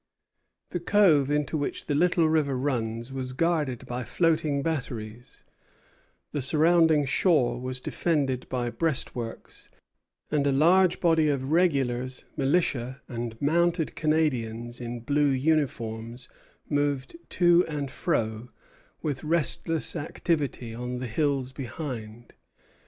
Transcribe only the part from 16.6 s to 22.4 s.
moved to and fro, with restless activity, on the hills behind.